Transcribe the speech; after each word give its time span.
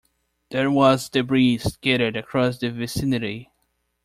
There 0.49 0.71
was 0.71 1.09
debris 1.09 1.59
scattered 1.59 2.17
across 2.17 2.57
the 2.57 2.71
vicinity. 2.71 3.51